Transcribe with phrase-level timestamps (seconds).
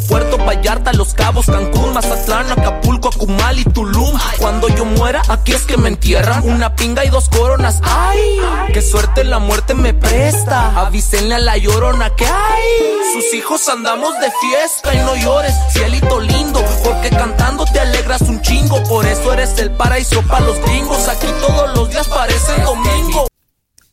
[0.00, 4.18] Puerto Vallarta, Los Cabos, Cancún, Mazatlán, Acapulco, Acumal y Tulum.
[4.38, 7.80] Cuando yo muera, aquí es que me entierran una pinga y dos coronas.
[7.82, 8.40] Ay,
[8.72, 10.78] qué suerte la muerte me presta.
[10.80, 13.12] Avísenle a la llorona que hay.
[13.12, 18.40] Sus hijos andamos de fiesta y no llores, cielito lindo, porque cantando te alegras un
[18.42, 18.82] chingo.
[18.84, 21.08] Por eso eres el paraíso para los gringos.
[21.08, 23.27] Aquí todos los días parecen domingo.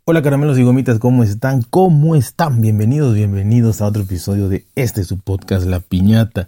[0.07, 1.63] Hola caramelos y gomitas, ¿cómo están?
[1.63, 2.61] ¿Cómo están?
[2.61, 6.45] Bienvenidos, bienvenidos a otro episodio de este su podcast La Piñata.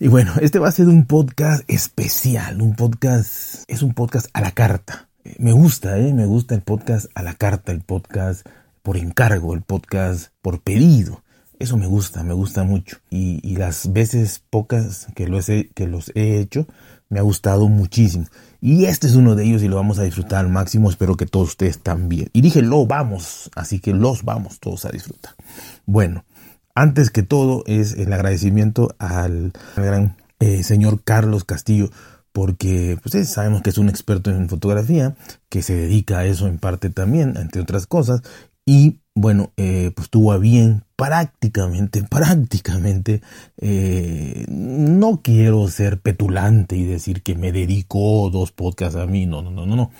[0.00, 4.40] Y bueno, este va a ser un podcast especial, un podcast, es un podcast a
[4.40, 5.10] la carta.
[5.38, 6.14] Me gusta, ¿eh?
[6.14, 8.46] Me gusta el podcast a la carta, el podcast
[8.82, 11.22] por encargo, el podcast por pedido.
[11.58, 12.96] Eso me gusta, me gusta mucho.
[13.10, 16.66] Y, las veces pocas que los, he, que los he hecho,
[17.12, 18.24] me ha gustado muchísimo.
[18.62, 20.88] Y este es uno de ellos y lo vamos a disfrutar al máximo.
[20.88, 22.30] Espero que todos ustedes también.
[22.32, 25.34] Y dije, lo vamos, así que los vamos todos a disfrutar.
[25.84, 26.24] Bueno,
[26.74, 31.90] antes que todo es el agradecimiento al, gran eh, señor Carlos Castillo,
[32.32, 35.14] porque pues, sabemos que es un experto en fotografía,
[35.50, 38.22] que se dedica a eso en parte también, entre otras cosas.
[38.64, 43.22] Y bueno, eh, pues tuvo a bien prácticamente, prácticamente,
[43.58, 49.42] eh, no quiero ser petulante y decir que me dedicó dos podcasts a mí, no,
[49.42, 49.90] no, no, no, no.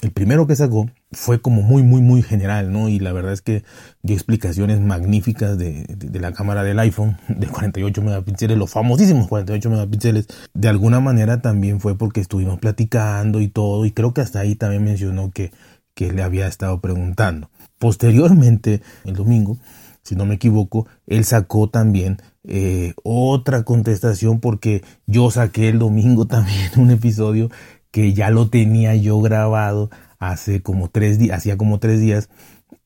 [0.00, 2.88] El primero que sacó fue como muy, muy, muy general, ¿no?
[2.88, 3.62] Y la verdad es que
[4.02, 9.68] dio explicaciones magníficas de, de, la cámara del iPhone de 48 megapíxeles, los famosísimos 48
[9.68, 10.28] megapíxeles.
[10.54, 14.54] De alguna manera también fue porque estuvimos platicando y todo, y creo que hasta ahí
[14.54, 15.52] también mencionó que,
[15.94, 17.50] que le había estado preguntando.
[17.82, 19.58] Posteriormente, el domingo,
[20.04, 26.24] si no me equivoco, él sacó también eh, otra contestación porque yo saqué el domingo
[26.28, 27.50] también un episodio
[27.90, 32.28] que ya lo tenía yo grabado hace como tres días, hacía como tres días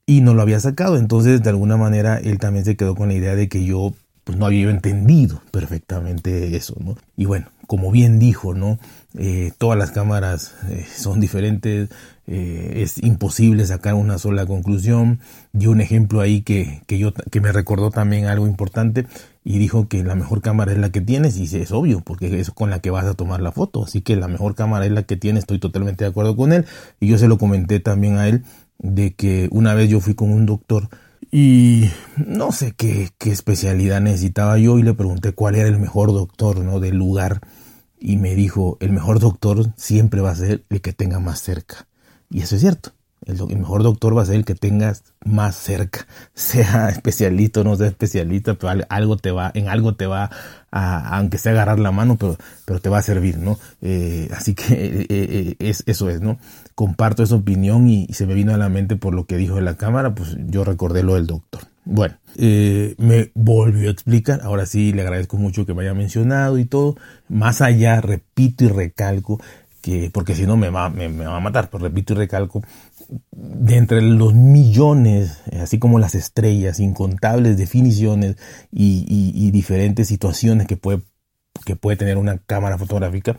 [0.07, 0.97] y no lo había sacado.
[0.97, 3.93] Entonces, de alguna manera, él también se quedó con la idea de que yo
[4.25, 6.97] pues no había entendido perfectamente eso, ¿no?
[7.19, 8.79] Y bueno, como bien dijo, ¿no?
[9.15, 11.91] Eh, todas las cámaras eh, son diferentes,
[12.27, 15.21] eh, es imposible sacar una sola conclusión.
[15.53, 19.07] Dio un ejemplo ahí que, que, yo, que me recordó también algo importante
[19.45, 22.51] y dijo que la mejor cámara es la que tienes y es obvio porque es
[22.51, 23.85] con la que vas a tomar la foto.
[23.85, 26.67] Así que la mejor cámara es la que tienes, estoy totalmente de acuerdo con él
[27.01, 28.43] y yo se lo comenté también a él
[28.79, 30.89] de que una vez yo fui con un doctor
[31.31, 36.13] y no sé qué, qué especialidad necesitaba yo y le pregunté cuál era el mejor
[36.13, 36.81] doctor ¿no?
[36.81, 37.41] del lugar
[37.99, 41.87] y me dijo, el mejor doctor siempre va a ser el que tenga más cerca.
[42.31, 42.93] Y eso es cierto.
[43.25, 47.75] El, mejor doctor va a ser el que tengas más cerca, sea especialista o no
[47.75, 50.31] sea especialista, pero algo te va, en algo te va
[50.71, 53.59] a, aunque sea agarrar la mano, pero, pero te va a servir, ¿no?
[53.83, 56.39] Eh, así que eh, eh, es, eso es, ¿no?
[56.75, 59.65] Comparto esa opinión y, se me vino a la mente por lo que dijo en
[59.65, 61.63] la cámara, pues yo recordé lo del doctor.
[61.85, 66.65] Bueno, me volvió a explicar, ahora sí le agradezco mucho que me haya mencionado y
[66.65, 66.97] todo.
[67.29, 69.41] Más allá, repito y recalco,
[69.87, 72.61] que, porque si no me va, me, va a matar, pero repito y recalco,
[73.31, 78.35] de entre los millones, eh, así como las estrellas, incontables definiciones
[78.73, 81.03] y, diferentes situaciones que puede,
[81.65, 83.37] que puede tener una cámara fotográfica,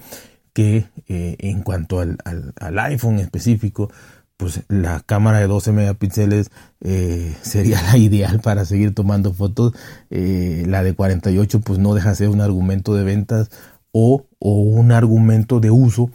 [0.53, 3.91] que eh, en cuanto al, al, iPhone específico,
[4.37, 6.49] pues la cámara de 12 megapíxeles
[6.79, 9.73] eh, sería la ideal para seguir tomando fotos.
[10.09, 13.49] la de 48 pues no deja de ser un argumento de ventas
[13.91, 16.09] o un argumento de uso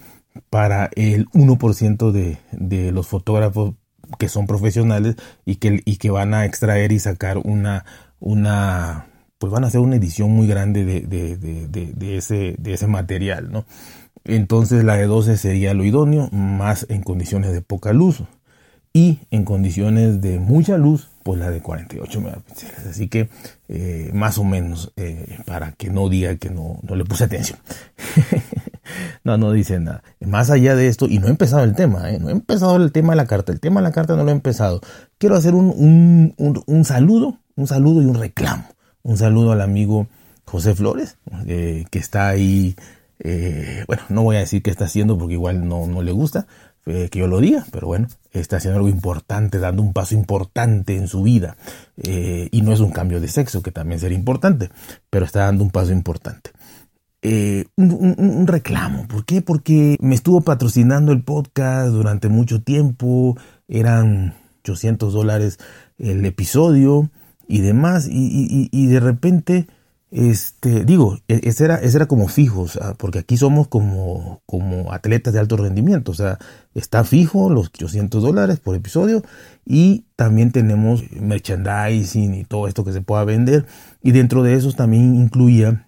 [0.50, 3.74] para el 1% de, de los fotógrafos
[4.18, 7.84] que son profesionales y que, y que van a extraer y sacar una,
[8.20, 9.06] una,
[9.38, 12.86] pues van a hacer una edición muy grande de, de, de, de, ese, de ese
[12.86, 13.64] material, ¿no?
[14.24, 18.22] Entonces la de 12 sería lo idóneo, más en condiciones de poca luz
[18.92, 22.86] y en condiciones de mucha luz, pues la de 48 megapíxeles.
[22.86, 23.28] Así que
[23.68, 27.58] eh, más o menos eh, para que no diga que no, no le puse atención.
[29.24, 30.02] no, no dice nada.
[30.20, 32.18] Más allá de esto, y no he empezado el tema, ¿eh?
[32.18, 33.52] no he empezado el tema de la carta.
[33.52, 34.80] El tema de la carta no lo he empezado.
[35.18, 38.64] Quiero hacer un, un, un, saludo, un saludo y un reclamo.
[39.02, 40.06] Un saludo al amigo
[40.44, 41.16] José Flores,
[41.46, 42.76] eh, que está ahí.
[43.18, 46.46] Eh, bueno, no voy a decir qué está haciendo porque igual no, no le gusta
[46.84, 51.06] que yo lo diga, pero bueno, está haciendo algo importante, dando un paso importante en
[51.06, 51.56] su vida.
[51.96, 54.68] y no es un cambio de sexo, que también sería importante,
[55.08, 56.50] pero está dando un paso importante.
[57.24, 59.06] Eh, un, reclamo.
[59.06, 59.42] ¿Por qué?
[59.42, 63.36] Porque me estuvo patrocinando el podcast durante mucho tiempo,
[63.68, 65.58] eran 800 dólares
[65.98, 67.10] el episodio
[67.46, 69.68] y demás, y, de repente
[70.10, 72.66] este, digo, e, ese era, ese era como fijo,
[72.98, 76.38] porque aquí somos como, como atletas de alto rendimiento, o sea,
[76.74, 79.22] está fijo los 800 dólares por episodio
[79.64, 83.64] y también tenemos merchandising y todo esto que se pueda vender
[84.02, 85.86] y dentro de esos también incluía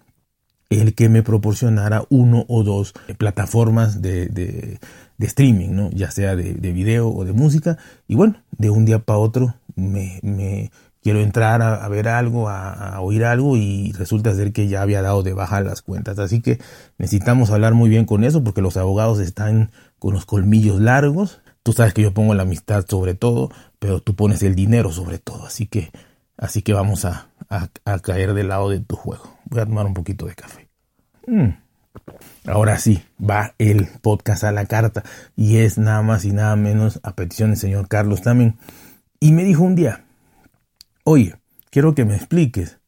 [0.69, 4.79] el que me proporcionara uno o dos plataformas de, de,
[5.19, 5.89] streaming, ¿no?
[5.91, 7.77] ya sea de, de, video o de música
[8.07, 10.71] y bueno, de un día para otro me, me
[11.05, 15.21] quiero entrar a, ver algo, a, oír algo y resulta ser que ya había dado
[15.21, 16.17] de baja las cuentas.
[16.17, 16.59] Así que
[16.97, 19.69] necesitamos hablar muy bien con eso porque los abogados están
[19.99, 21.41] con los colmillos largos.
[21.61, 25.19] Tú sabes que yo pongo la amistad sobre todo, pero tú pones el dinero sobre
[25.19, 25.45] todo.
[25.45, 25.91] Así que,
[26.37, 27.27] así que vamos a,
[28.01, 29.37] caer del lado de tu juego.
[29.45, 30.67] Voy a tomar un poquito de café.
[31.27, 31.49] Mm.
[32.47, 35.03] Ahora sí, va el podcast a la carta
[35.35, 38.57] y es nada más y nada menos a petición del señor Carlos también.
[39.19, 40.05] Y me dijo un día,
[41.07, 41.35] Oye,
[41.69, 42.79] quiero que me expliques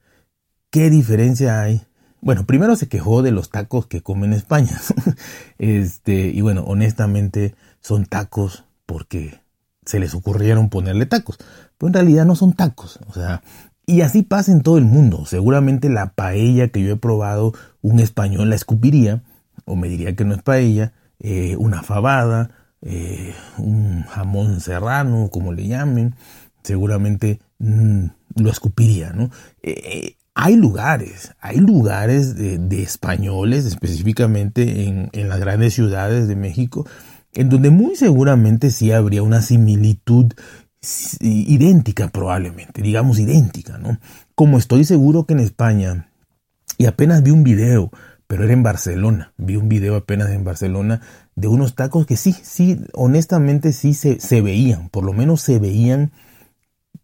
[0.71, 1.85] qué diferencia hay.
[2.19, 4.81] Bueno, primero se quejó de los tacos que come en España.
[5.59, 9.39] este, y bueno, honestamente son tacos porque
[9.85, 11.37] se les ocurrieron ponerle tacos.
[11.77, 12.99] Pero en realidad no son tacos.
[13.07, 13.41] O sea,
[13.85, 15.25] y así pasa en todo el mundo.
[15.25, 19.23] Seguramente la paella que yo he probado, un español la escupiría,
[19.65, 22.51] o me diría que no es paella, eh, una fabada,
[22.81, 26.15] eh, un jamón serrano, como le llamen.
[26.63, 29.31] Seguramente Mm, lo escupiría, ¿no?
[29.63, 36.85] Eh, hay lugares, hay lugares de, españoles específicamente en, las grandes ciudades de México,
[37.33, 40.33] en donde muy seguramente sí habría una similitud
[41.21, 43.99] idéntica probablemente, digamos idéntica, ¿no?
[44.35, 46.09] Como estoy seguro que en España,
[46.77, 47.91] y apenas vi un video,
[48.27, 51.01] pero era en Barcelona, vi un video apenas en Barcelona
[51.35, 55.59] de unos tacos que sí, sí, honestamente sí se, se veían, por lo menos se
[55.59, 56.11] veían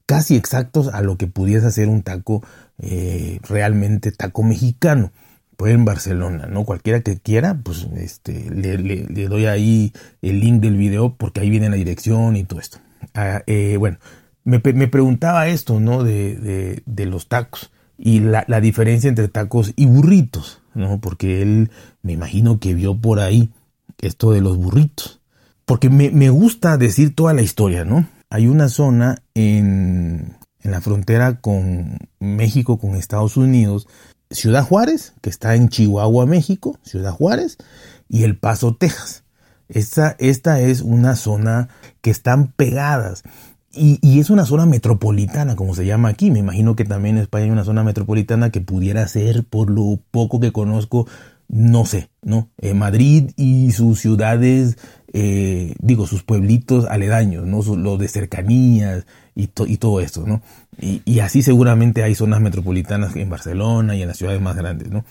[0.05, 2.43] casi exactos a lo que pudiese hacer un taco
[2.79, 5.11] eh, realmente taco mexicano.
[5.55, 6.65] Pues en Barcelona, ¿no?
[6.65, 9.93] Cualquiera que quiera, pues este, le, doy ahí
[10.23, 12.79] el link del video porque ahí viene la dirección y todo esto.
[13.13, 13.97] Ah, eh, bueno,
[14.43, 16.03] me, preguntaba esto, ¿no?
[16.03, 20.99] De, de, los tacos y la, la, diferencia entre tacos y burritos, ¿no?
[20.99, 21.71] Porque él
[22.01, 23.51] me imagino que vio por ahí
[24.01, 25.21] esto de los burritos.
[25.65, 28.05] Porque me, me gusta decir toda la historia, ¿no?
[28.33, 33.87] hay una zona en, la frontera con México, con Estados Unidos,
[34.31, 37.57] Ciudad Juárez, que está en Chihuahua, México, Ciudad Juárez,
[38.09, 39.22] y El Paso, Texas.
[39.69, 41.69] Esta, esta es una zona
[42.01, 43.23] que están pegadas.
[43.75, 46.29] Y, y, es una zona metropolitana, como se llama aquí.
[46.29, 49.99] Me imagino que también en España hay una zona metropolitana que pudiera ser, por lo
[50.11, 51.07] poco que conozco,
[51.47, 52.49] no sé, ¿no?
[52.59, 54.77] Eh, Madrid y sus ciudades,
[55.11, 57.61] eh, digo, sus pueblitos aledaños, ¿no?
[57.75, 59.05] Los de cercanías
[59.35, 60.41] y, y todo esto, ¿no?
[60.79, 65.05] Y, así seguramente hay zonas metropolitanas en Barcelona y en las ciudades más grandes, ¿no?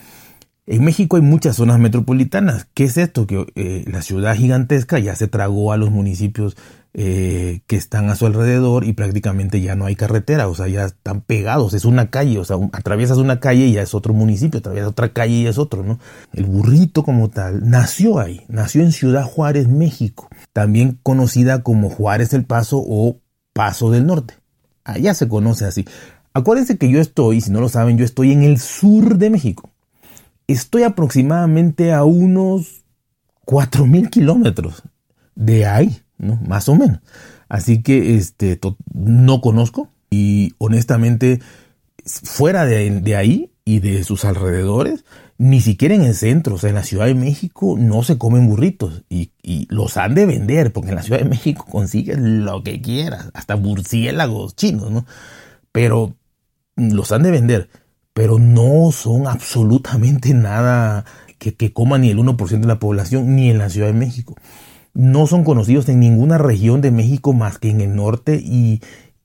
[0.65, 2.67] En México hay muchas zonas metropolitanas.
[2.73, 3.27] ¿Qué es esto?
[3.27, 6.55] Que eh, la ciudad gigantesca ya se tragó a los municipios
[6.93, 10.85] eh, que están a su alrededor y prácticamente ya no hay carretera, o sea, ya
[10.85, 14.59] están pegados, es una calle, o sea, atraviesas una calle y ya es otro municipio,
[14.59, 15.99] atraviesas otra calle y es otro, ¿no?
[16.33, 22.31] El burrito como tal nació ahí, nació en Ciudad Juárez, México, también conocida como Juárez
[22.33, 23.17] el Paso o
[23.53, 24.35] Paso del Norte.
[24.83, 25.85] Allá se conoce así.
[26.35, 29.72] Acuérdense que yo estoy, si no lo saben, yo estoy en el sur de México.
[30.47, 32.83] Estoy aproximadamente a unos
[33.45, 34.83] 4.000 kilómetros
[35.35, 36.03] de ahí.
[36.17, 36.39] ¿no?
[36.47, 36.99] Más o menos.
[37.49, 38.59] Así que este,
[38.93, 41.39] no conozco y honestamente
[42.05, 45.05] fuera de, ahí y de sus alrededores,
[45.37, 48.47] ni siquiera en el centro, o sea, en la Ciudad de México no se comen
[48.47, 49.31] burritos y,
[49.69, 53.55] los han de vender, porque en la Ciudad de México consigues lo que quieras, hasta
[53.55, 55.05] murciélagos chinos, ¿no?
[55.71, 56.15] Pero
[56.75, 57.69] los han de vender,
[58.13, 61.05] pero no son absolutamente nada
[61.39, 64.35] que, que coma ni el 1% de la población, ni en la Ciudad de México
[64.93, 68.81] no son conocidos en ninguna región de México más que en el norte y,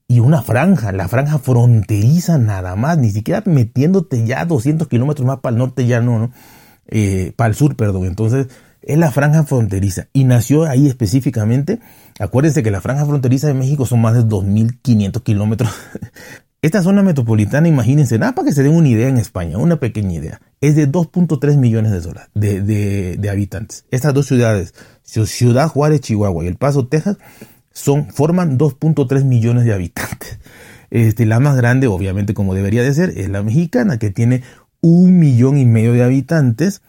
[0.09, 5.53] una franja, la franja fronteriza nada más, ni siquiera metiéndote ya 200 kilómetros más para
[5.53, 6.33] el norte ya no, ¿no?
[6.87, 8.07] Eh, para el sur, perdón.
[8.07, 8.49] Entonces,
[8.81, 11.79] es la franja fronteriza y nació ahí específicamente.
[12.19, 15.71] Acuérdense que la franja fronteriza de México son más de 2.500 kilómetros.
[16.61, 20.15] Esta zona metropolitana, imagínense, nada para que se den una idea en España, una pequeña
[20.15, 21.93] idea, es de 2.3 millones
[22.35, 23.85] de, de, habitantes.
[23.93, 24.75] Estas dos ciudades
[25.05, 27.17] Ciudad Juárez, Chihuahua y El Paso, Texas,
[27.73, 30.41] son, forman 2.3 millones de habitantes.
[30.91, 34.43] Este, la más grande, obviamente, como debería de ser, es la mexicana, que tiene
[34.81, 36.83] un millón y medio de habitantes.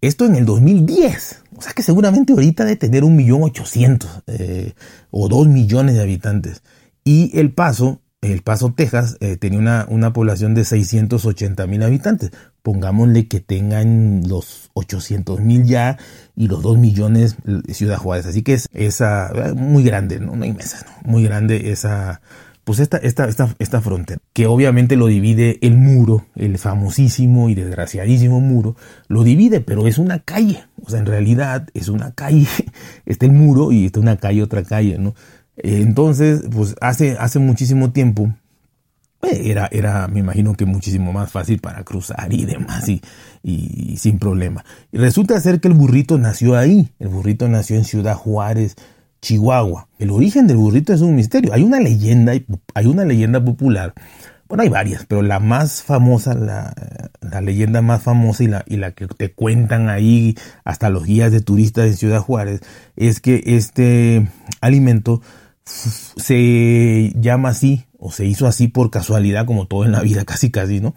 [0.00, 1.42] Esto en el 2010.
[1.56, 4.74] O sea que seguramente ahorita de tener un millón ochocientos eh,
[5.10, 6.62] o dos millones de habitantes.
[7.04, 8.00] Y El Paso
[8.32, 12.30] El Paso, Texas, eh, tenía una, una, población de 680 mil habitantes.
[12.62, 15.98] Pongámosle que tengan los 800 mil ya
[16.34, 17.36] y los 2 millones
[17.68, 18.26] Ciudad Juárez.
[18.26, 21.10] Así que es esa, muy grande, no, no inmensa, ¿no?
[21.10, 22.20] muy grande esa,
[22.66, 27.54] pues esta, esta, esta, esta frontera, que obviamente lo divide el muro, el famosísimo y
[27.54, 28.74] desgraciadísimo muro,
[29.06, 32.48] lo divide, pero es una calle, o sea, en realidad es una calle,
[33.06, 35.14] está el muro y está una calle, otra calle, ¿no?
[35.56, 38.32] Entonces, pues hace, hace muchísimo tiempo,
[39.22, 43.00] eh, era, era, me imagino que muchísimo más fácil para cruzar y demás, y,
[43.42, 44.64] y, sin problema.
[44.92, 48.76] Y resulta ser que el burrito nació ahí, el burrito nació en Ciudad Juárez,
[49.22, 49.88] Chihuahua.
[49.98, 51.52] El origen del burrito es un misterio.
[51.52, 52.32] Hay una leyenda,
[52.74, 53.94] hay una leyenda popular.
[54.48, 56.72] Bueno, hay varias, pero la más famosa, la,
[57.40, 61.40] leyenda más famosa y la, y la que te cuentan ahí hasta los guías de
[61.40, 62.60] turistas en Ciudad Juárez,
[62.94, 64.28] es que este
[64.60, 65.20] alimento
[65.66, 70.50] se llama así o se hizo así por casualidad, como todo en la vida, casi
[70.50, 70.94] casi, ¿no?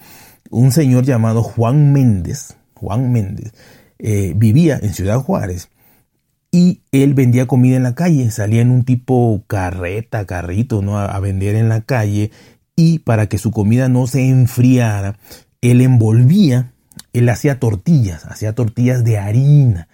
[0.49, 3.53] Un señor llamado Juan Méndez, Juan Méndez,
[3.99, 5.69] eh, vivía en Ciudad Juárez
[6.51, 10.97] y él vendía comida en la calle, salía en un tipo carreta, carrito, ¿no?
[10.97, 12.31] A, vender en la calle
[12.75, 15.17] y para que su comida no se enfriara,
[15.61, 16.73] él envolvía,
[17.13, 19.87] él hacía tortillas, hacía tortillas de harina.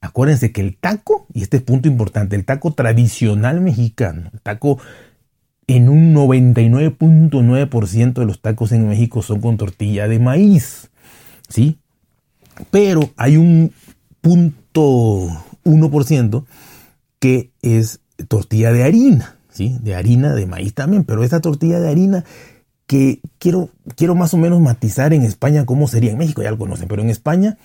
[0.00, 4.78] Acuérdense que el taco, y este es punto importante, el taco tradicional mexicano, el taco
[5.66, 10.90] en un 99.9% de los tacos en México son con tortilla de maíz,
[11.48, 11.78] ¿sí?
[12.70, 13.72] Pero hay un
[14.20, 15.28] punto
[15.64, 16.44] 1%
[17.18, 19.76] que es tortilla de harina, ¿sí?
[19.82, 22.24] De harina de maíz también, pero esta tortilla de harina
[22.86, 26.58] que quiero, quiero más o menos matizar en España cómo sería en México, ya lo
[26.58, 27.58] conocen, pero en España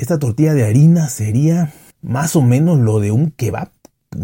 [0.00, 3.70] esta tortilla de harina sería más o menos lo de un kebab.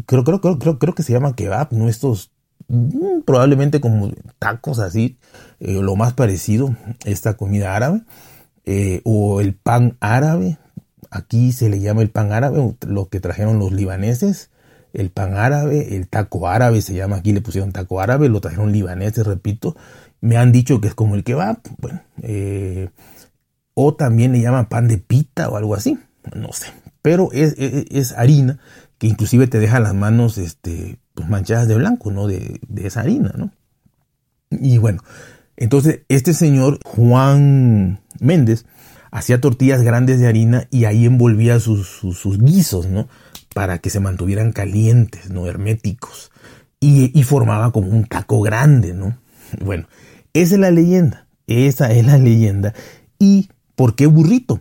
[0.06, 2.32] Creo, creo, creo, creo, creo que se llama kebab, no estos
[2.68, 5.18] mm, probablemente como tacos así,
[5.60, 8.02] eh, lo más parecido, esta comida árabe,
[8.64, 10.58] eh, o el pan árabe,
[11.10, 14.50] Aquí se le llama el pan árabe, lo que trajeron los libaneses,
[14.92, 18.72] el pan árabe, el taco árabe se llama, aquí le pusieron taco árabe, lo trajeron
[18.72, 19.76] libaneses, repito.
[20.20, 22.90] Me han dicho que es como el kebab, bueno, eh,
[23.76, 25.98] o también le llaman pan de pita o algo así,
[26.34, 26.66] no sé.
[27.02, 28.58] Pero es, harina
[28.98, 32.26] que inclusive te deja las manos este, pues manchadas de blanco, ¿no?
[32.26, 33.52] De, de esa harina, ¿no?
[34.50, 35.02] Y bueno,
[35.56, 38.64] entonces este señor Juan Méndez,
[39.10, 42.02] hacía tortillas grandes de harina y ahí envolvía sus,
[42.38, 43.08] guisos, ¿no?
[43.54, 45.46] Para que se mantuvieran calientes, ¿no?
[45.46, 46.30] Herméticos.
[46.80, 49.18] Y, formaba como un taco grande, ¿no?
[49.64, 49.88] Bueno,
[50.34, 51.26] esa es la leyenda.
[51.46, 52.74] Esa es la leyenda.
[53.18, 54.60] ¿Y por qué burrito?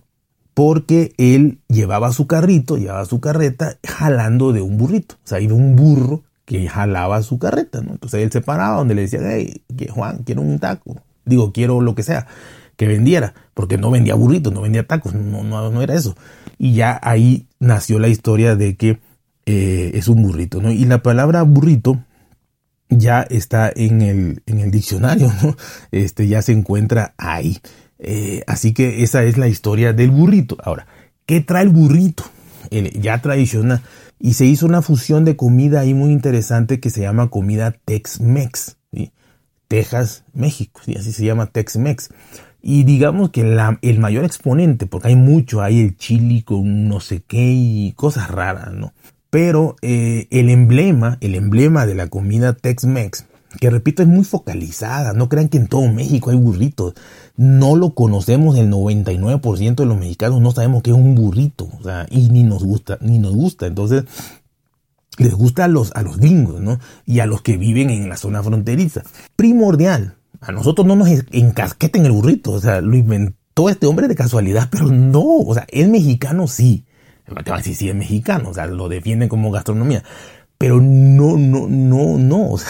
[0.53, 5.15] Porque él llevaba su carrito, llevaba su carreta jalando de un burrito.
[5.15, 7.93] O sea, iba un burro que jalaba su carreta, ¿no?
[7.93, 11.01] Entonces él se paraba donde le decía, hey, Juan, quiero un taco.
[11.25, 12.27] Digo, quiero lo que sea
[12.77, 16.15] que vendiera, porque no vendía burritos, no vendía tacos, no, no, no era eso.
[16.57, 18.99] Y ya ahí nació la historia de que
[19.45, 20.71] eh, es un burrito, ¿no?
[20.71, 22.03] Y la palabra burrito
[22.89, 25.55] ya está en el, en el diccionario, ¿no?
[25.91, 27.59] Este ya se encuentra ahí.
[27.99, 30.57] Eh, así que esa es la historia del burrito.
[30.63, 30.87] Ahora,
[31.25, 32.23] ¿qué trae el burrito?
[32.71, 33.81] ya tradicional.
[34.19, 38.77] Y se hizo una fusión de comida ahí muy interesante que se llama comida Tex-Mex.
[39.67, 42.09] Texas, México, y así se llama Tex-Mex.
[42.61, 47.21] Y digamos que el mayor exponente, porque hay mucho, hay el chili con no sé
[47.21, 48.93] qué y cosas raras, ¿no?
[49.29, 53.25] Pero eh, el emblema, el emblema de la comida Tex-Mex,
[53.59, 56.93] que repito es muy focalizada, no crean que en todo México hay burritos,
[57.37, 61.83] no lo conocemos el 99% de los mexicanos, no sabemos qué es un burrito, o
[61.83, 64.05] sea, y ni nos gusta, ni nos gusta, entonces
[65.17, 66.79] les gusta a los, a los gringos, ¿no?
[67.05, 69.03] Y a los que viven en la zona fronteriza.
[69.35, 74.15] Primordial, a nosotros no nos encasqueten el burrito, o sea, lo inventó este hombre de
[74.15, 76.85] casualidad, pero no, o sea, es mexicano sí.
[77.25, 80.03] Te van a decir, sí es mexicano, o sea, lo defienden como gastronomía,
[80.57, 82.69] pero no, no, no, no, o sea,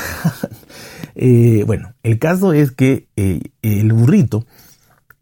[1.15, 4.45] eh, bueno, el caso es que eh, el burrito,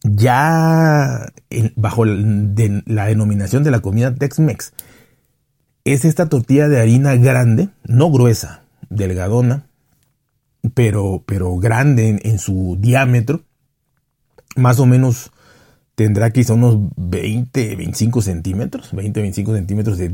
[0.04, 1.32] ya
[1.76, 4.74] bajo la denominación de la comida Tex-Mex,
[5.86, 9.66] es esta tortilla de harina grande, no gruesa, delgadona,
[10.74, 13.42] pero, pero grande en, su diámetro.
[14.56, 15.32] Más o menos
[15.96, 20.10] tendrá quizá unos 20, 25 centímetros, 20, 25 centímetros de,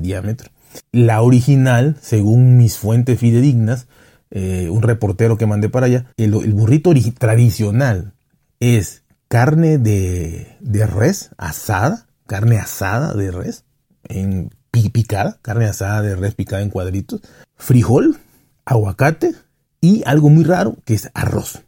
[0.00, 0.50] diámetro.
[0.92, 3.86] La original, según mis fuentes fidedignas,
[4.30, 8.14] eh, un reportero que mandé para allá, el, burrito tradicional
[8.60, 13.64] es carne de, de, res asada, carne asada de res,
[14.08, 17.20] en picada, carne asada de res picada en cuadritos,
[17.56, 18.18] frijol,
[18.64, 19.32] aguacate
[19.80, 21.62] y algo muy raro que es arroz.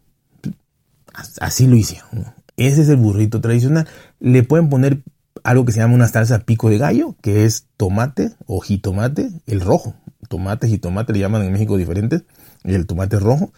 [1.41, 2.27] Así lo hicieron.
[2.57, 3.88] Ese es el burrito tradicional.
[4.21, 5.03] Le pueden poner
[5.45, 9.61] algo que se llama una salsa pico de gallo, que es tomate o jitomate, el
[9.61, 9.95] rojo.
[10.28, 12.25] Tomate, jitomate le llaman en México diferentes.
[12.64, 13.52] El tomate rojo,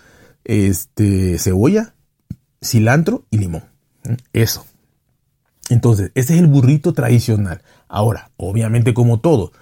[0.45, 1.95] este, cebolla,
[2.63, 3.65] cilantro y limón.
[4.33, 4.67] Eso.
[5.69, 7.63] Entonces, ese es el burrito tradicional.
[7.89, 9.53] Ahora, obviamente como todo,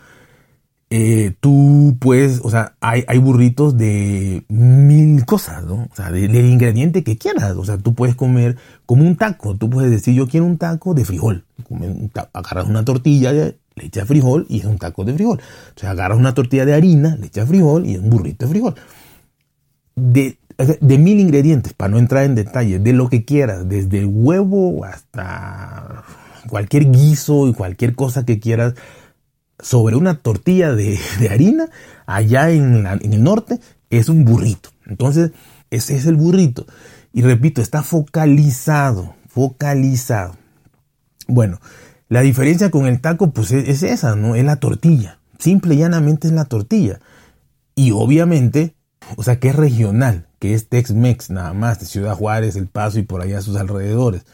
[0.90, 5.86] eh, tú puedes, o sea, hay, hay, burritos de mil cosas, ¿no?
[5.92, 7.56] O sea, del ingrediente que quieras.
[7.56, 9.54] O sea, tú puedes comer como un taco.
[9.54, 11.44] Tú puedes decir, yo quiero un taco de frijol.
[12.32, 15.40] agarras una tortilla, le echas frijol y es un taco de frijol.
[15.76, 18.50] O sea, agarras una tortilla de harina, le echas frijol y es un burrito de
[18.50, 18.74] frijol.
[19.94, 20.38] De,
[20.80, 24.84] de mil ingredientes, para no entrar en detalle, de lo que quieras, desde el huevo
[24.84, 26.04] hasta
[26.48, 28.74] cualquier guiso y cualquier cosa que quieras
[29.60, 30.98] sobre una tortilla de,
[31.30, 31.68] harina
[32.06, 33.60] allá en, en, el norte
[33.90, 34.70] es un burrito.
[34.86, 35.32] Entonces,
[35.70, 36.66] ese es el burrito.
[37.12, 40.36] Y repito, está focalizado, focalizado.
[41.26, 41.60] Bueno,
[42.08, 44.34] la diferencia con el taco, pues es, esa, ¿no?
[44.34, 45.20] Es la tortilla.
[45.38, 47.00] Simple y llanamente es la tortilla.
[47.74, 48.74] Y obviamente,
[49.16, 52.98] o sea, que es regional, que es Tex-Mex nada más, de Ciudad Juárez, El Paso
[52.98, 54.24] y por allá sus alrededores.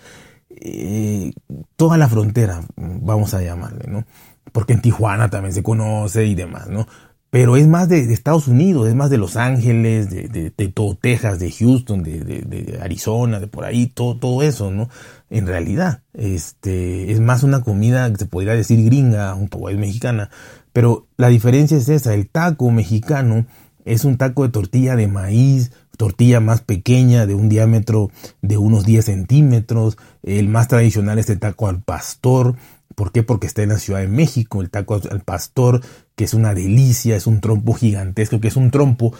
[0.50, 1.32] Eh,
[1.76, 4.04] toda la frontera, vamos a llamarle, ¿no?
[4.52, 6.86] Porque en Tijuana también se conoce y demás, ¿no?
[7.34, 11.40] Pero es más de, Estados Unidos, es más de Los Ángeles, de, de, todo Texas,
[11.40, 14.88] de Houston, de, Arizona, de por ahí, todo, eso, ¿no?
[15.30, 20.30] En realidad, este, es más una comida que se podría decir gringa, un poco mexicana,
[20.72, 23.46] pero la diferencia es esa, el taco mexicano
[23.84, 28.84] es un taco de tortilla de maíz, tortilla más pequeña de un diámetro de unos
[28.84, 32.54] 10 centímetros, el más tradicional es el taco al pastor,
[32.94, 33.22] ¿Por qué?
[33.22, 35.80] Porque está en la Ciudad de México, el taco al pastor,
[36.16, 39.14] que es una delicia, es un trompo gigantesco, que es un trompo.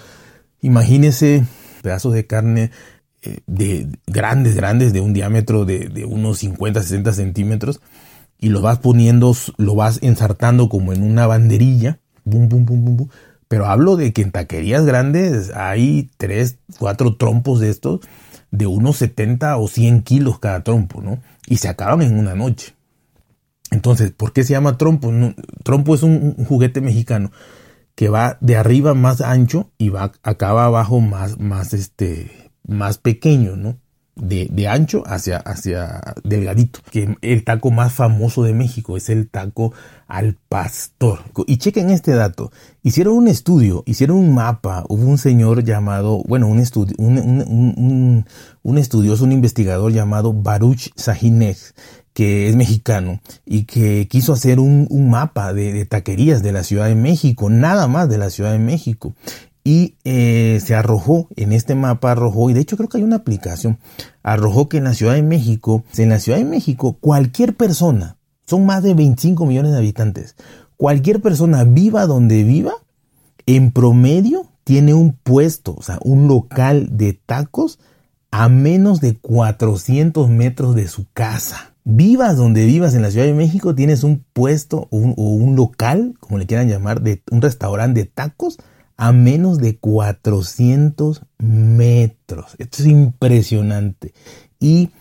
[0.60, 1.44] Imagínese
[1.82, 2.70] pedazos de carne
[3.22, 7.80] eh, de grandes, grandes, de un diámetro de, unos 50, 60 centímetros,
[8.38, 12.96] y lo vas poniendo, lo vas ensartando como en una banderilla, bum, bum, bum, bum,
[12.96, 13.08] bum.
[13.48, 18.00] Pero hablo de que en taquerías grandes hay 3, 4 trompos de estos,
[18.50, 21.20] de unos 70 o 100 kilos cada trompo, ¿no?
[21.46, 22.74] Y se acaban en una noche.
[23.74, 25.12] Entonces, ¿por qué se llama trompo?
[25.64, 27.32] trompo es un, juguete mexicano
[27.96, 33.56] que va de arriba más ancho y va acaba abajo más, más, este, más pequeño,
[33.56, 33.76] ¿no?
[34.14, 36.78] De, de, ancho hacia, hacia delgadito.
[36.92, 39.72] Que el taco más famoso de México es el taco
[40.06, 41.24] al pastor.
[41.48, 42.52] Y chequen este dato.
[42.84, 44.84] Hicieron un estudio, hicieron un mapa.
[44.88, 48.24] Hubo un señor llamado, bueno, un, estudio, un, un,
[48.62, 51.58] un, estudioso, un investigador llamado Baruch Sahinek
[52.14, 56.94] que es mexicano y que quiso hacer un, mapa de, taquerías de la Ciudad de
[56.94, 59.14] México, nada más de la Ciudad de México.
[59.64, 63.16] Y eh, se arrojó, en este mapa arrojó, y de hecho creo que hay una
[63.16, 63.78] aplicación,
[64.22, 68.66] arrojó que en la Ciudad de México, en la Ciudad de México, cualquier persona, son
[68.66, 70.36] más de 25 millones de habitantes,
[70.76, 72.74] cualquier persona viva donde viva,
[73.46, 77.78] en promedio tiene un puesto, o sea, un local de tacos
[78.30, 81.73] a menos de 400 metros de su casa.
[81.86, 86.38] Vivas donde vivas en la Ciudad de México, tienes un puesto o un, local, como
[86.38, 88.58] le quieran llamar, de un restaurante de tacos
[88.96, 92.56] a menos de 400 metros.
[92.58, 94.14] Esto es impresionante.
[94.58, 94.92] Y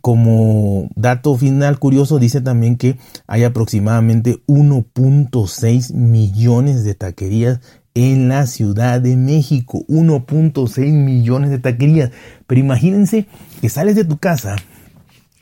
[0.00, 7.60] como dato final curioso, dice también que hay aproximadamente 1.6 millones de taquerías
[7.92, 9.84] en la Ciudad de México.
[9.88, 12.12] 1.6 millones de taquerías.
[12.46, 13.26] Pero imagínense
[13.60, 14.56] que sales de tu casa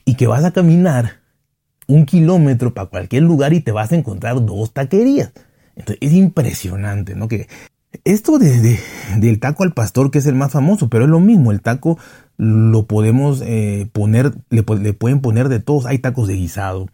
[0.08, 1.20] y que vas a caminar
[1.86, 5.32] un kilómetro para cualquier lugar y te vas a encontrar dos taquerías.
[5.76, 7.28] Entonces es impresionante, ¿no?
[7.28, 7.46] Que
[8.04, 8.80] esto de,
[9.18, 11.98] del taco al pastor, que es el más famoso, pero es lo mismo, el taco
[12.38, 16.88] lo podemos eh, poner, le, le pueden poner de todos, hay tacos de guisado,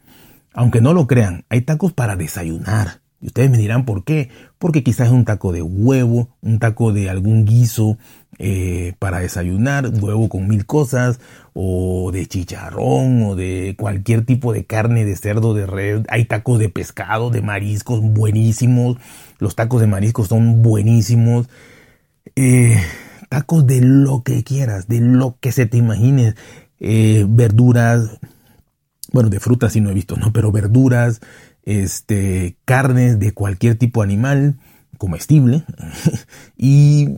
[0.52, 3.03] aunque no lo crean, hay tacos para desayunar.
[3.24, 4.28] Y ustedes me dirán por qué.
[4.58, 7.96] Porque quizás es un taco de huevo, un taco de algún guiso
[8.38, 11.20] eh, para desayunar, huevo con mil cosas,
[11.54, 16.04] o de chicharrón, o de cualquier tipo de carne de cerdo, de red.
[16.10, 18.98] Hay tacos de pescado, de mariscos buenísimos.
[19.38, 21.48] Los tacos de mariscos son buenísimos.
[22.36, 22.76] Eh,
[23.30, 26.34] tacos de lo que quieras, de lo que se te imagines.
[26.78, 28.18] Eh, verduras,
[29.14, 30.32] bueno, de frutas sí no he visto, ¿no?
[30.32, 31.20] Pero verduras,
[31.62, 34.56] este, carnes de cualquier tipo animal
[34.98, 35.64] comestible
[36.56, 37.10] y,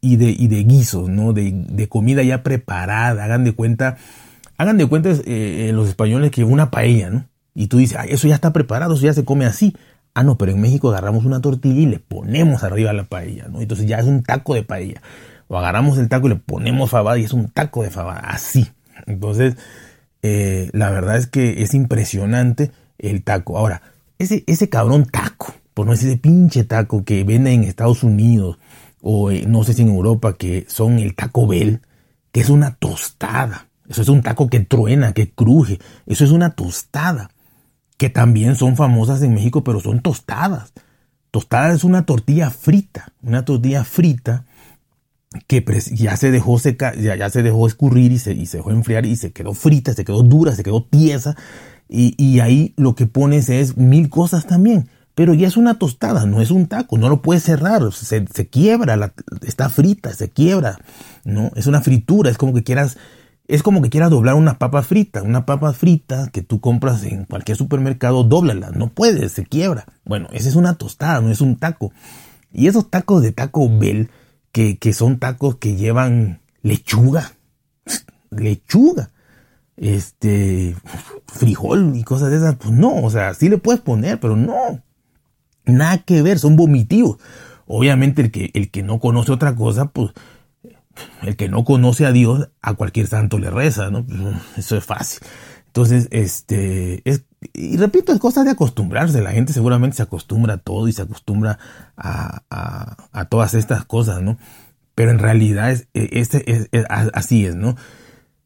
[0.00, 1.32] y, de, y de guisos, ¿no?
[1.32, 3.22] De, de, comida ya preparada.
[3.22, 3.96] Hagan de cuenta,
[4.58, 7.28] hagan de cuenta eh, los españoles que una paella, ¿no?
[7.54, 9.76] Y tú dices, eso ya está preparado, eso ya se come así.
[10.14, 13.60] Ah, no, pero en México agarramos una tortilla y le ponemos arriba la paella, ¿no?
[13.60, 15.00] Entonces ya es un taco de paella.
[15.46, 18.66] O agarramos el taco y le ponemos fabada y es un taco de fabada, así.
[19.06, 19.54] Entonces,
[20.26, 23.58] eh, la verdad es que es impresionante el taco.
[23.58, 23.82] Ahora,
[24.18, 28.58] ese, ese cabrón taco, por no decir ese pinche taco que venden en Estados Unidos
[29.02, 31.82] o eh, no sé si en Europa, que son el taco Bell,
[32.32, 33.68] que es una tostada.
[33.86, 35.78] Eso es un taco que truena, que cruje.
[36.06, 37.30] Eso es una tostada.
[37.98, 40.72] Que también son famosas en México, pero son tostadas.
[41.30, 43.12] Tostada es una tortilla frita.
[43.22, 44.46] Una tortilla frita
[45.46, 48.70] que ya se dejó secar, ya, ya, se dejó escurrir y se, y se dejó
[48.70, 51.36] enfriar y se quedó frita, se quedó dura, se quedó tiesa.
[51.88, 54.88] Y, y ahí lo que pones es mil cosas también.
[55.14, 58.46] Pero ya es una tostada, no es un taco, no lo puedes cerrar, se, se
[58.48, 59.12] quiebra,
[59.46, 60.78] está frita, se quiebra,
[61.24, 61.52] ¿no?
[61.54, 62.96] Es una fritura, es como que quieras
[63.46, 65.22] es como que quieras doblar una papa frita.
[65.22, 68.70] Una papa frita que tú compras en cualquier supermercado, dóblala.
[68.70, 69.84] No puedes, se quiebra.
[70.04, 71.92] Bueno, esa es una tostada, no es un taco.
[72.52, 74.10] Y esos tacos de Taco Bell,
[74.54, 77.32] que, que son tacos que llevan lechuga,
[78.30, 79.10] lechuga,
[79.76, 80.76] este,
[81.26, 84.80] frijol y cosas de esas, pues no, o sea, sí le puedes poner, pero no.
[85.64, 87.18] Nada que ver, son vomitivos.
[87.66, 90.12] Obviamente el que, el que no conoce otra cosa, pues
[91.22, 94.06] el que no conoce a Dios, a cualquier santo le reza, ¿no?
[94.56, 95.26] Eso es fácil.
[95.66, 99.20] Entonces, este, es, y repito, es cosa de acostumbrarse.
[99.20, 101.58] La gente seguramente se acostumbra a todo y se acostumbra
[101.96, 102.42] a,
[103.12, 104.38] a, todas estas cosas, ¿no?
[104.94, 107.76] Pero en realidad es, este, es, así es, ¿no?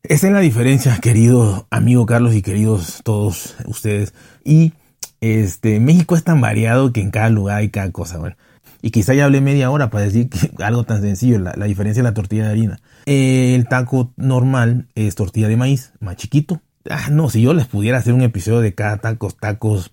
[0.02, 4.14] Esa es la diferencia, querido amigo Carlos y queridos todos ustedes.
[4.44, 4.72] Y
[5.20, 8.36] este, México es tan variado que en cada lugar hay cada cosa, bueno.
[8.80, 12.08] Y quizá ya hablé media hora para decir que algo tan sencillo, la, diferencia de
[12.08, 12.80] la tortilla de harina.
[13.06, 16.60] el taco normal es tortilla de maíz, más chiquito.
[16.90, 19.92] Ah, no, si yo les pudiera hacer un episodio de cada tacos, tacos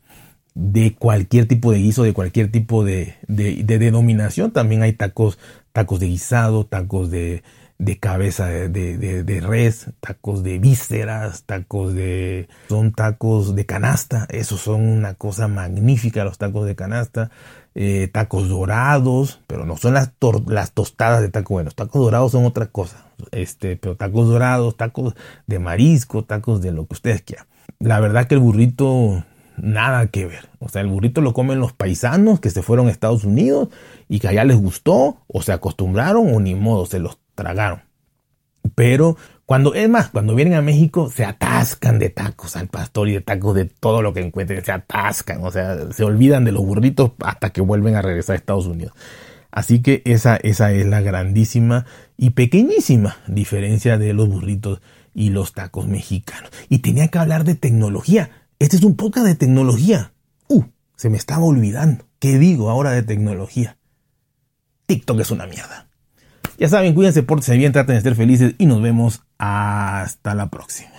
[0.54, 5.38] de cualquier tipo de guiso, de cualquier tipo de, de, de denominación, también hay tacos,
[5.74, 7.44] tacos de guisado, tacos de,
[7.78, 12.48] de cabeza de, res, tacos de vísceras, tacos de...
[12.70, 17.32] son tacos de canasta, esos son una cosa magnífica los tacos de canasta,
[17.76, 20.14] eh, tacos dorados, pero no son las,
[20.48, 25.14] las tostadas de taco, bueno, tacos dorados son otra cosa, este, pero tacos dorados, tacos
[25.46, 27.48] de marisco, tacos de lo que ustedes quieran.
[27.80, 29.24] La verdad que el burrito
[29.58, 30.50] nada que ver.
[30.60, 33.70] O sea, el burrito lo comen los paisanos que se fueron a Estados Unidos
[34.08, 37.82] y que allá les gustó o se acostumbraron o ni modo, se los tragaron.
[38.74, 43.14] Pero cuando, es más, cuando vienen a México se atascan de tacos al pastor y
[43.14, 46.66] de tacos de todo lo que encuentren, se atascan, o sea, se olvidan de los
[46.66, 48.94] burritos hasta que vuelven a regresar a Estados Unidos.
[49.52, 51.86] Así que esa, esa es la grandísima
[52.18, 54.82] y pequeñísima diferencia de los burritos
[55.14, 56.50] y los tacos mexicanos.
[56.68, 58.32] Y tenía que hablar de tecnología.
[58.60, 60.12] Este es un podcast de tecnología.
[60.48, 60.64] Uh,
[60.96, 62.06] se me estaba olvidando.
[62.20, 63.78] ¿Qué digo ahora de tecnología?
[64.88, 65.88] TikTok es una mierda.
[66.58, 70.95] Ya saben, cuídense, pórtense bien, traten de ser felices y nos vemos hasta la próxima.